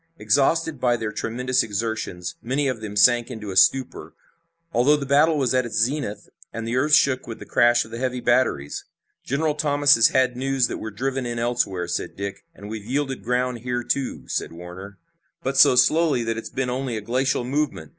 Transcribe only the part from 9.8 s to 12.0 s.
has had news that we're driven in elsewhere,"